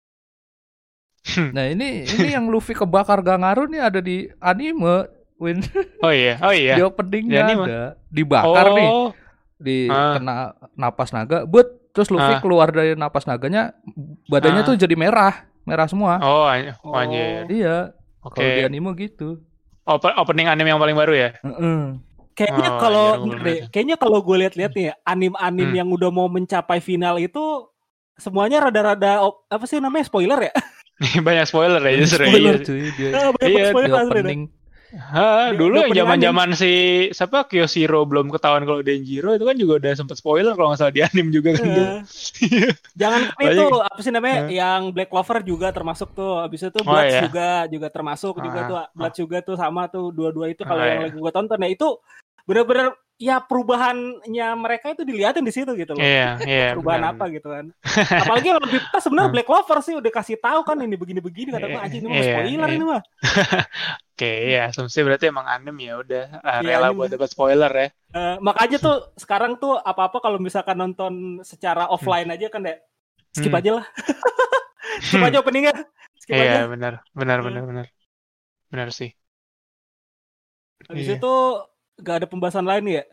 [1.56, 5.12] Nah ini ini yang Luffy kebakar gak ngaruh nih ada di anime.
[5.38, 5.62] Win
[6.06, 6.74] Oh iya, oh iya.
[6.74, 7.64] di openingnya Di anime?
[7.64, 9.10] ada dibakar nih oh,
[9.56, 10.14] di Ah.
[10.16, 10.36] kena
[10.74, 12.40] napas naga, but terus Luffy Ah.
[12.40, 13.74] keluar dari napas naganya
[14.26, 14.68] badannya Ah.
[14.68, 16.18] tuh jadi merah, merah semua.
[16.20, 16.94] oh, an- oh, Oh.
[16.94, 17.46] anjir.
[17.48, 18.38] Iya, Oke.
[18.38, 19.42] kalau di anime gitu.
[19.84, 21.30] Open- opening anime yang paling baru ya?
[21.40, 21.98] Heeh.
[22.34, 23.72] Kayaknya Oh, kalau lihat.
[23.72, 25.78] kayaknya kalau gue lihat-lihat nih ya, anim-anim Hmm.
[25.80, 27.42] yang udah mau mencapai final itu
[28.14, 30.54] semuanya rada-rada op- apa sih namanya spoiler ya?
[31.26, 32.26] Banyak spoiler ya justru.
[32.26, 32.62] Spoiler Iya.
[32.64, 34.42] cuy dia Ah, banyak Iya, spoiler di opening.
[34.98, 36.72] Hah, dulu yang zaman-zaman si
[37.14, 40.94] siapa Kyoshiro belum ketahuan kalau Denjiro itu kan juga udah sempet spoiler kalau nggak salah
[40.94, 41.70] di anime juga kan.
[41.70, 42.02] Eh,
[42.98, 46.42] Jangan itu apa sih namanya yang Black Clover juga termasuk tuh.
[46.42, 47.22] Habis itu Oh, Blood iya.
[47.30, 50.90] juga juga termasuk juga Ah, tuh Blood juga tuh sama tuh dua-dua itu kalau Ah,
[50.90, 51.06] yang iya.
[51.14, 51.88] lagi gue tonton ya itu
[52.50, 56.06] bener-bener ya perubahannya mereka itu dilihatin di situ gitu loh.
[56.06, 56.68] Iya, iya.
[56.78, 57.66] perubahan benar, apa gitu kan.
[58.14, 59.34] Apalagi yang lebih pas sebenarnya Hmm.
[59.42, 62.18] Black Clover sih udah kasih tahu kan ini begini-begini kata gue Iya, anjing ini mah
[62.22, 62.76] iya, spoiler iya.
[62.78, 63.02] ini mah.
[64.18, 67.88] Oke, ya asumsi berarti emang anime ya udah ah, Iya, rela buat dapat spoiler ya.
[68.14, 72.78] Eh, makanya tuh sekarang tuh apa-apa kalau misalkan nonton secara offline aja kan deh
[73.34, 73.60] skip Hmm.
[73.62, 73.86] aja lah.
[75.02, 75.74] skip aja openingnya.
[76.22, 76.66] Skip aja.
[76.66, 77.46] Iya, benar, benar, Hmm.
[77.50, 77.86] benar, benar.
[78.70, 79.10] Benar sih.
[80.86, 81.18] Habis Iya.
[81.18, 81.34] itu
[81.98, 83.04] gak ada pembahasan lain ya.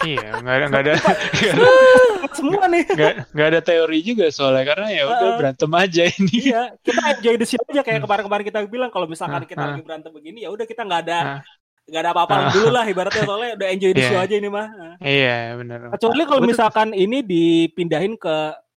[0.00, 0.92] Iya, nggak ada, nggak ada,
[2.38, 2.88] Semua nih.
[2.88, 5.36] nggak, nggak ada teori juga soalnya karena ya udah Ah.
[5.36, 6.36] berantem aja ini.
[6.48, 8.04] iya, kita enjoy the show aja kayak Hmm.
[8.08, 11.18] kemarin-kemarin kita bilang kalau misalkan Ah, kita lagi berantem begini ya udah kita nggak ada
[11.20, 11.40] Ah.
[11.84, 14.08] Gak ada apa-apa dulu lah ibaratnya soalnya udah enjoy the Iya.
[14.08, 14.68] show aja ini mah.
[15.02, 15.78] Iya, benar.
[15.90, 18.34] Kecuali kalau misalkan ini dipindahin ke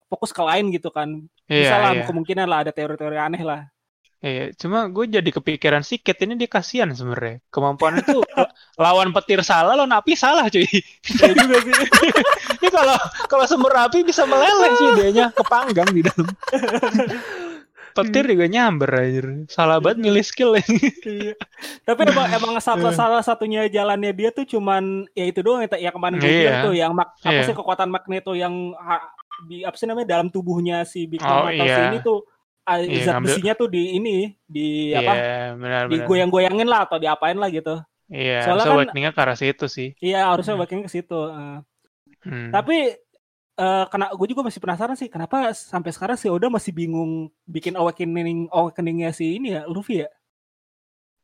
[0.07, 1.19] fokus ke lain gitu kan.
[1.45, 2.07] Iya, Bisa lah iya.
[2.07, 3.67] kemungkinan lah ada teori-teori aneh lah.
[4.21, 7.41] Iya, cuma gue jadi kepikiran si Kate ini dia kasihan sebenarnya.
[7.49, 8.21] Kemampuannya tuh
[8.77, 10.69] lawan petir salah, lawan api salah cuy.
[10.69, 11.73] Iya juga sih.
[12.61, 16.29] Ini kalau kalau sumber api bisa meleleh sih dianya kepanggang di dalam.
[17.91, 19.21] Petir juga nyamber aja.
[19.51, 20.79] Salah banget milih skill ini.
[21.03, 21.35] Iya.
[21.83, 26.23] Tapi emang, emang salah, salah satunya jalannya dia tuh cuman ya itu doang yang kemarin
[26.23, 26.63] Iya.
[26.63, 27.49] tuh yang mak, apa Iya.
[27.51, 28.77] sih kekuatan magneto yang
[29.49, 31.91] di apa sih namanya dalam tubuhnya si Big Oh, iya.
[31.91, 32.23] ini tuh
[32.71, 35.93] ah, Iya, zat ngambil- besinya tuh di ini di apa Iya, benar benar.
[35.93, 37.75] digoyang-goyangin lah atau diapain lah gitu.
[38.07, 39.89] Iya, Soalnya so kan- awakening-nya ke arah situ sih.
[39.99, 40.63] Iya harusnya Hmm.
[40.63, 41.21] bagian ke situ.
[41.27, 41.59] eh.
[42.23, 42.51] Hmm.
[42.51, 42.77] Tapi
[43.61, 47.77] eh kena gue juga masih penasaran sih kenapa sampai sekarang si Oda masih bingung bikin
[47.77, 50.09] awakening awakeningnya si ini ya Luffy ya.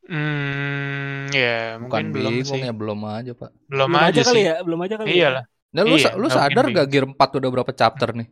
[0.06, 2.62] Hmm, ya Bukan mungkin belum bingung sih.
[2.62, 3.50] ya, belum aja, Pak.
[3.66, 4.46] Belum, Belum aja, kali sih.
[4.46, 5.08] ya, belum aja kali.
[5.10, 5.44] Iyalah.
[5.74, 8.28] Nah, lu, Iya, lu sadar mungkin gak Gear 4 udah berapa chapter nih?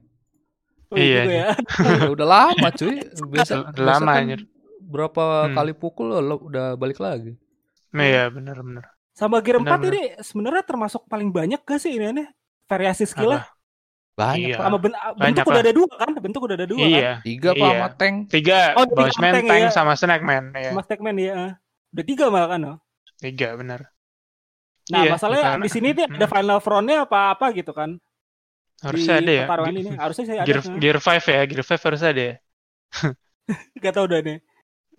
[0.94, 1.02] Ya.
[1.02, 1.48] Oh, iya juga ya.
[1.98, 2.94] Ya, udah lama cuy.
[3.28, 4.40] Biasa, Udah biasa lama, kan anjir.
[4.84, 5.54] berapa Hmm.
[5.54, 7.34] kali pukul lo, lo udah balik lagi.
[7.90, 8.84] Iya, benar benar.
[9.10, 12.28] Sama Gear 4 Benar, ini sebenarnya termasuk paling banyak gak sih ini aneh?
[12.66, 13.46] Variasi skillnya
[14.14, 14.56] Banyak, Iya.
[14.58, 15.64] Sama ben- bentuk Banyak udah lah.
[15.66, 16.10] ada dua kan?
[16.14, 16.90] Bentuk udah ada dua kan?
[16.90, 17.12] Iya.
[17.22, 17.70] Tiga Pak Iya.
[17.74, 18.16] sama tank.
[18.30, 19.70] Tiga, Oh, tiga Bossman, tank, Tank, iya.
[19.70, 20.44] sama Snackman.
[20.54, 20.70] Iya.
[20.70, 21.34] Sama Stackman ya.
[21.90, 22.60] Udah tiga malah kan?
[22.62, 22.76] oh.
[23.16, 23.80] Tiga, benar.
[24.84, 27.98] Nah, Iya, masalahnya di sini nih ada final front-nya apa-apa gitu kan?
[28.84, 29.44] Harusnya di ada ya.
[29.48, 30.46] pertarungan ini harusnya saya ada.
[30.48, 30.76] Gear, nah.
[30.80, 32.34] Gear 5 ya, Gear 5 harus ada ya.
[33.82, 34.38] Gak tau udah nih.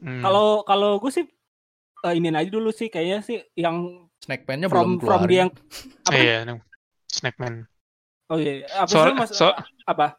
[0.02, 0.21] Hmm.
[0.21, 1.26] Kalau kalau gue sih
[2.06, 5.30] eh, ini aja dulu sih kayaknya sih yang Snackman-nya from belum from keluar.
[5.30, 5.52] dia yang
[6.08, 6.15] apa?
[6.17, 6.56] Iya, no.
[7.08, 7.54] Snackman.
[8.26, 10.17] Oh iya, apa Soal- sih mas so- apa?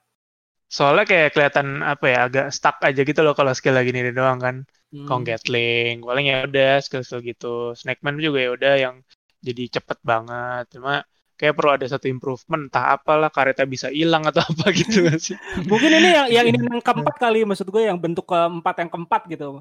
[0.67, 4.39] Soalnya kayak kelihatan apa ya, agak stuck aja gitu loh kalau skill lagi ini doang
[4.43, 4.57] kan.
[4.91, 5.07] Hmm.
[5.07, 7.75] Kong Gatling, paling ya udah skill-skill gitu.
[7.79, 8.97] Snackman juga ya udah yang
[9.43, 10.65] jadi cepet banget.
[10.75, 11.03] Cuma
[11.37, 15.37] kayak perlu ada satu improvement, entah apalah karetnya bisa hilang atau apa gitu sih.
[15.65, 19.23] Mungkin ini yang yang ini yang keempat kali maksud gue yang bentuk keempat yang keempat
[19.29, 19.61] gitu.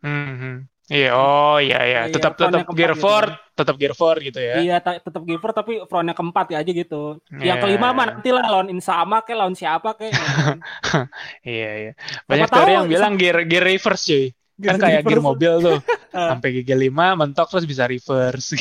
[0.00, 0.64] Hmm.
[0.90, 3.30] Iya, oh iya iya, Iya, tetap front tetap yang Gear 4, gitu.
[3.54, 4.54] tetap Gear 4 gitu ya.
[4.58, 7.22] Iya, ta- tetap giver tapi frontnya keempat ya aja gitu.
[7.30, 7.62] Yang Iya.
[7.62, 10.18] kelima mah nanti lah lawan Insama kayak lawan siapa kayak.
[11.46, 11.92] Iya iya.
[12.26, 14.24] Banyak tahu, teori yang bilang gear gear reverse cuy.
[14.58, 15.78] Kan kayak gear mobil tuh.
[16.10, 16.34] Ah.
[16.34, 18.58] Sampai gigi 5 mentok terus bisa reverse.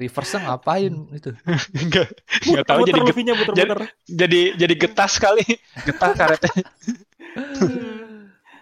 [0.00, 1.30] Reverse-nya ngapain itu?
[1.84, 2.08] Enggak
[2.48, 3.78] enggak tahu jadi get- Luffy-nya muter-muter.
[4.08, 5.44] jadi jadi getas kali.
[5.86, 6.52] Getah karetnya.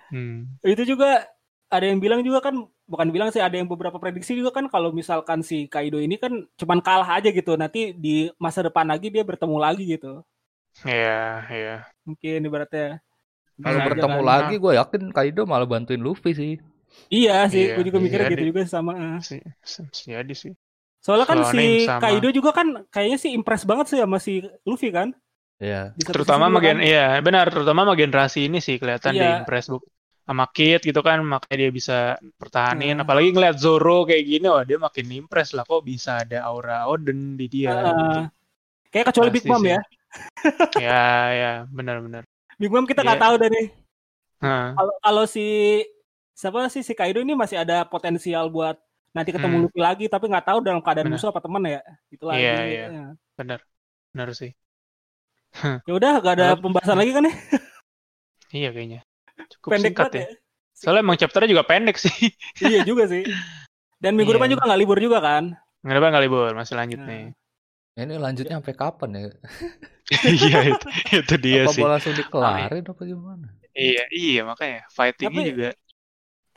[0.09, 0.49] Hmm.
[0.65, 1.29] itu juga
[1.69, 4.89] ada yang bilang juga kan bukan bilang sih ada yang beberapa prediksi juga kan kalau
[4.89, 9.21] misalkan si Kaido ini kan cuman kalah aja gitu nanti di masa depan lagi dia
[9.21, 10.25] bertemu lagi gitu
[10.87, 11.09] Iya,
[11.55, 11.75] iya.
[12.07, 12.87] mungkin ibaratnya
[13.65, 14.29] Kalau bertemu kan.
[14.31, 16.53] lagi gue yakin Kaido malah bantuin Luffy sih.
[17.15, 18.49] iya sih Iya, gue juga mikirnya iya, gitu deh.
[18.51, 19.17] juga sama eh.
[19.29, 19.37] Si,
[19.73, 20.53] si- si- jadi sih.
[20.99, 22.01] Soalnya kan Soalnya si sama.
[22.01, 25.15] Kaido juga kan kayaknya sih impress banget sih sama si Luffy kan
[25.59, 25.91] Iya.
[25.93, 26.87] Satu Terutama sisi sama juga gen kan.
[26.87, 29.43] iya, benar, terutama sama generasi ini sih kelihatan di Iya.
[29.43, 29.83] impress book
[30.23, 31.99] sama Kid gitu kan makanya dia bisa
[32.37, 33.03] pertahanin Nah.
[33.03, 37.35] apalagi ngeliat Zoro kayak gini wah dia makin impress lah kok bisa ada aura Odin
[37.35, 38.21] di dia Eh, gitu.
[38.89, 39.73] kayak kecuali Big Pasti Mom sih.
[39.73, 39.81] ya
[40.85, 42.23] ya ya benar-benar
[42.55, 43.25] Big Mom kita nggak Iya.
[43.25, 43.67] tahu deh nih
[44.39, 45.47] Nah, kalau kalau si
[46.31, 48.79] siapa sih si Kaido ini masih ada potensial buat
[49.11, 49.65] nanti ketemu Hmm.
[49.65, 52.69] Luffy lagi tapi nggak tahu dalam keadaan musuh apa teman ya itulah Iya, lagi.
[52.69, 52.85] iya.
[52.87, 53.07] Ya.
[53.35, 53.59] benar
[54.11, 54.53] benar sih
[55.89, 57.35] ya udah gak ada pembahasan lagi kan ya
[58.59, 59.01] iya kayaknya
[59.51, 60.29] cukup pendek singkat ya ya.
[60.73, 62.15] soalnya emang chapternya juga pendek sih
[62.65, 63.25] iya juga sih
[63.99, 64.39] dan minggu Iya.
[64.39, 65.45] depan juga nggak libur juga kan
[65.81, 67.09] nggak apa nggak libur masih lanjut Nah.
[67.09, 67.25] nih
[67.99, 69.23] Ini lanjutnya sampai kapan ya?
[70.25, 70.87] iya itu,
[71.19, 73.47] itu dia apa sih mau langsung dikelarin apa gimana?
[73.75, 75.69] iya iya makanya fightingnya Tapi- juga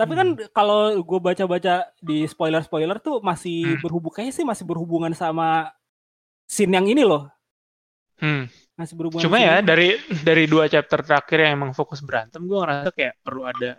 [0.02, 3.82] tapi kan kalau gue baca-baca di spoiler-spoiler tuh masih Hmm.
[3.86, 5.70] berhubung kayaknya sih masih berhubungan sama
[6.50, 7.30] scene yang ini loh
[8.18, 8.50] hmm.
[8.82, 9.68] Masih berhubungan Cuma ya ini.
[9.70, 9.88] dari
[10.22, 13.78] dari dua chapter terakhir yang emang fokus berantem, gue ngerasa kayak perlu ada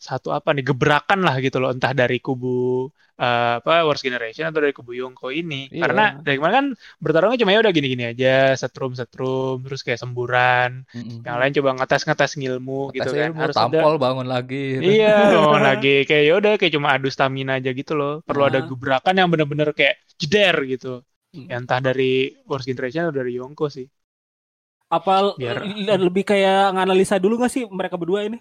[0.00, 2.88] satu apa nih gebrakan lah gitu loh, entah dari kubu
[3.20, 5.68] eh, apa Worst Generation atau dari kubu Yonko ini.
[5.68, 5.82] Iya.
[5.84, 10.70] Karena dari kemarin kan bertarungnya cuma ya udah gini-gini aja, setrum setrum, terus kayak semburan.
[10.88, 11.20] Mm-mm.
[11.20, 13.30] Yang lain coba ngetes ngetes ngilmu gitu Tes kan.
[13.36, 14.80] Harus ada tampol bangun lagi.
[14.80, 14.88] gitu.
[14.88, 18.24] Iya, mau lagi kayak ya udah kayak cuma adu stamina aja gitu loh.
[18.24, 18.66] Perlu ada Ah.
[18.66, 21.04] gebrakan yang bener-bener kayak jeder gitu.
[21.30, 21.46] Hmm.
[21.46, 23.84] Ya, entah dari Worst Generation atau dari Yonko sih.
[24.96, 25.66] Apa biar-
[26.06, 28.38] lebih kayak nganalisa dulu nggak sih mereka berdua ini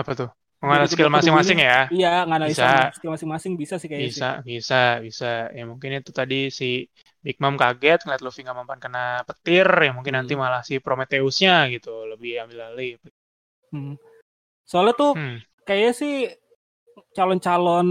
[0.00, 0.28] Apa tuh?
[0.62, 1.78] Mengenal Dari skill masing-masing ya.
[1.94, 2.94] iya nganalisa Bisa.
[2.96, 4.74] skill masing-masing bisa sih kayaknya sih Bisa, bisa,
[5.06, 5.26] bisa.
[5.56, 6.64] Ya mungkin itu tadi si
[7.24, 10.42] Big Mom kaget ngeliat Luffy nggak mempan kena petir, ya mungkin nanti Hmm.
[10.42, 12.90] malah si Prometheusnya gitu lebih ambil alih.
[13.72, 13.96] Hmm.
[14.70, 15.42] soalnya tuh Hmm.
[15.66, 16.14] kayaknya sih
[17.16, 17.88] calon-calon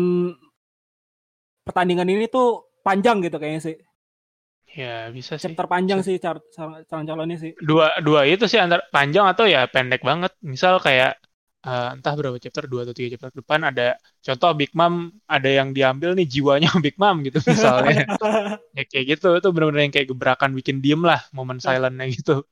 [1.65, 2.47] pertandingan ini tuh
[2.85, 3.75] panjang gitu kayaknya sih.
[4.71, 5.51] Ya bisa sih.
[5.51, 7.51] Chapter panjang sih car- cal- calon-calonnya sih.
[7.59, 10.31] Dua dua itu sih antara panjang atau ya pendek banget.
[10.39, 11.19] Misal kayak
[11.67, 15.49] eh, entah berapa chapter dua atau tiga chapter ke depan ada contoh Big Mom ada
[15.49, 18.07] yang diambil nih jiwanya Big Mom gitu misalnya.
[18.77, 22.47] ya kayak gitu itu benar-benar yang kayak gebrakan bikin diem lah momen silentnya gitu.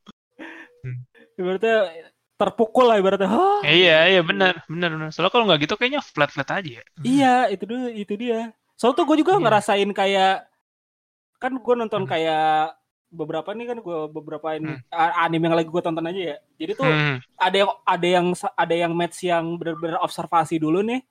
[1.40, 1.76] Ibaratnya
[2.40, 3.30] terpukul lah ibaratnya.
[3.32, 3.60] Hah?
[3.68, 5.10] Iya iya benar benar benar.
[5.12, 6.84] Soalnya kalau nggak gitu kayaknya flat flat aja ya.
[7.04, 8.40] Iya, itu dia, itu dia.
[8.80, 9.44] Soalnya tuh gue juga Iya.
[9.44, 10.32] ngerasain kayak
[11.39, 12.12] kan gue nonton Hmm.
[12.12, 12.75] kayak
[13.10, 15.23] beberapa nih kan gue beberapa ini Hmm.
[15.25, 16.38] anime yang lagi gue tonton aja ya.
[16.56, 17.17] Jadi tuh Hmm.
[17.36, 21.02] ada yang ada yang ada yang match yang benar-benar observasi dulu nih.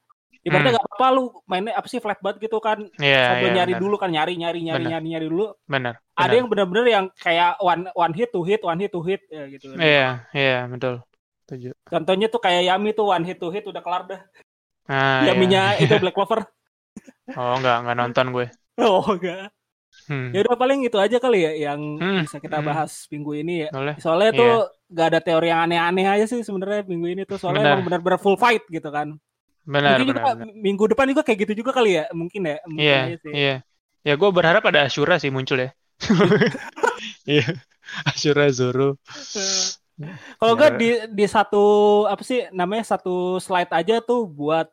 [0.46, 0.78] Ibaratnya Hmm.
[0.78, 2.78] gak apa-apa lu mainnya apa sih flat banget gitu kan.
[2.96, 3.82] Iya Sambil iya nyari benar.
[3.82, 5.46] dulu kan nyari nyari nyari nyari nyari dulu.
[5.66, 5.94] Benar.
[6.14, 9.42] Ada yang benar-benar yang kayak one one hit to hit, one hit to hit ya
[9.50, 9.74] gitu.
[9.74, 11.02] Iya iya betul.
[11.42, 11.74] Setuju.
[11.82, 14.20] Contohnya tuh kayak Yami tuh one hit to hit udah kelar dah.
[14.86, 15.34] Nah, iya.
[15.34, 16.46] Yaminya itu Black Clover.
[17.34, 18.46] Oh enggak enggak nonton gue.
[18.78, 19.50] Oh enggak.
[20.06, 20.30] Hmm.
[20.30, 22.66] Ya udah paling itu aja kali ya yang Hmm, bisa kita hmm.
[22.66, 23.70] bahas minggu ini ya.
[23.70, 23.94] Boleh.
[23.98, 24.38] Soalnya Iya.
[24.38, 24.52] tuh
[24.88, 27.72] gak ada teori yang aneh-aneh aja sih sebenarnya minggu ini tuh soalnya Benar.
[27.74, 29.18] emang benar-benar full fight gitu kan.
[29.64, 30.22] Benar Mungkin benar.
[30.24, 30.54] juga benar.
[30.56, 32.56] minggu depan juga kayak gitu juga kali ya, mungkin ya.
[32.70, 33.32] Iya, sih.
[33.32, 33.56] iya.
[34.00, 35.70] Ya gue berharap ada Ashura sih muncul ya.
[37.28, 37.44] Iya.
[38.04, 38.96] Ashura Zoro.
[40.38, 41.64] Kalau enggak Biar- di di satu
[42.06, 44.70] apa sih namanya satu slide aja tuh buat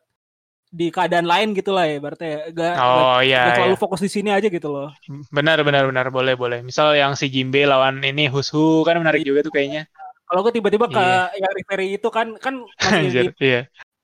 [0.76, 2.40] di keadaan lain gitu lah ya berarti ya.
[2.52, 3.80] Gak, Oh iya, selalu iya.
[3.80, 4.92] fokus di sini aja gitu loh.
[5.32, 6.60] Benar benar benar boleh boleh.
[6.60, 9.88] Misal yang si Jimbe lawan ini Hushu kan menarik juga tuh kayaknya.
[10.26, 11.38] Kalau gue tiba-tiba ke Iya.
[11.38, 13.60] yang referee itu kan kan masih Anjir, di- iya.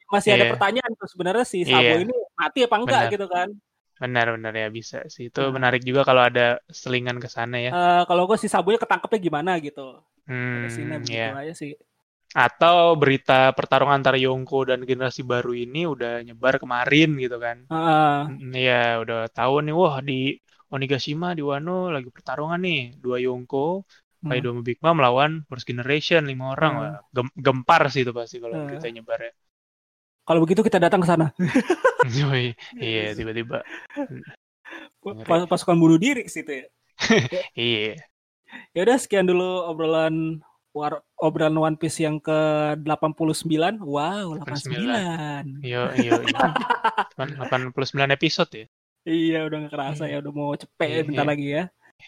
[0.09, 0.53] masih ada Iya.
[0.57, 2.01] pertanyaan tuh sebenarnya si Sabo Iya.
[2.01, 3.13] ini mati apa enggak Benar.
[3.13, 3.49] gitu kan.
[3.99, 5.29] Benar benar ya bisa sih.
[5.29, 5.53] Itu Nah.
[5.53, 7.71] menarik juga kalau ada selingan ke sana ya.
[7.71, 10.01] Eh, kalau gue si Sabonya ketangkepnya gimana gitu.
[10.25, 11.35] Hmm, Ada sini begitu iya.
[11.37, 11.75] aja sih.
[12.33, 17.69] Atau berita pertarungan antara Yonko dan generasi baru ini udah nyebar kemarin gitu kan.
[17.69, 18.17] Heeh.
[18.41, 20.41] Mm, Iya, udah tahu nih, wah di
[20.73, 23.85] Onigashima di Wano lagi pertarungan nih, dua Yonko,
[24.23, 24.39] Hmm.
[24.39, 26.95] Sama Big Mom lawan First Generation lima orang, Hmm.
[27.11, 28.71] Gem- gempar sih itu pasti kalau Hmm.
[28.71, 29.33] kita nyebar ya.
[30.23, 31.35] Kalau begitu kita datang ke sana.
[32.23, 33.67] Yoi, iya tiba-tiba.
[35.03, 36.67] Pas- Pasukan bunuh diri situ ya.
[37.59, 37.99] iya,
[38.77, 40.39] Ya udah sekian dulu obrolan
[40.73, 43.79] war, obrolan One Piece yang ke-89.
[43.79, 45.61] Wow, 89.
[45.63, 46.47] yo yo, yo.
[47.15, 47.29] Cuman
[47.73, 47.73] 89
[48.11, 48.67] episode ya,
[49.03, 51.31] Iya, udah gak kerasa ya, udah mau cepet Iya, bentar iya.
[51.31, 51.65] lagi ya.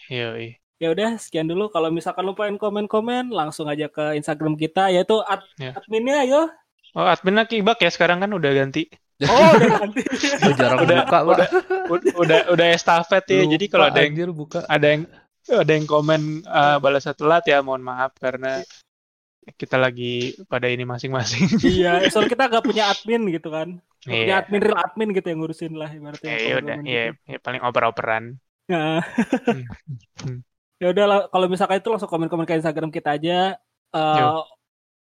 [0.09, 0.29] yo
[0.75, 1.71] Ya udah, sekian dulu.
[1.71, 5.71] Kalau misalkan lupa komen-komen, langsung aja ke Instagram kita yaitu ad, Ya.
[5.73, 6.43] adminnya ayo.
[6.95, 8.87] Oh, adminnya Kibak ya sekarang kan udah ganti,
[9.31, 10.03] Oh, udah ganti.
[10.55, 11.49] Jarang Udah- buka udah
[11.87, 13.43] udah udah, udah estafet ya.
[13.47, 14.59] Jadi kalau Lupa, ada yang anjir buka.
[14.67, 15.03] ada yang
[15.51, 18.65] ada yang komen uh, balas telat ya mohon maaf karena
[19.45, 21.61] kita lagi pada ini masing-masing.
[21.77, 23.77] iya, soalnya kita gak punya admin gitu kan.
[24.05, 24.41] Gak punya Iya.
[24.41, 26.33] admin real admin gitu yang ngurusin lah ibaratnya.
[26.33, 28.41] Ya, ya udah, ya, ya paling oper-operan.
[28.73, 29.05] Nah.
[30.83, 33.57] Ya udah lah, kalau misalkan itu langsung komen-komen ke Instagram kita aja.
[33.95, 34.43] Eh, Yo.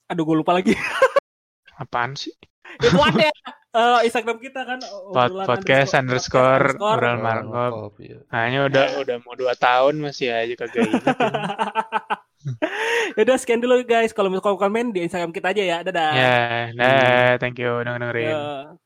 [0.07, 0.71] aduh gue lupa lagi.
[1.81, 2.31] Apaan sih?
[2.75, 3.33] itu ada
[3.75, 4.79] eh, Instagram kita kan.
[5.11, 6.95] Pod, podcast underscore underscore.
[6.95, 7.51] Orang markop.
[7.51, 8.19] markop, iya.
[8.31, 11.17] Hanya udah udah mau dua tahun masih aja kagak ingat.
[13.15, 14.15] ya udah sekian dulu guys.
[14.15, 15.77] Kalau mau komen di Instagram kita aja ya.
[15.83, 16.11] Dadah.
[16.15, 16.39] ya,
[16.73, 18.31] nah, thank you udah dengerin.
[18.31, 18.84] Ya.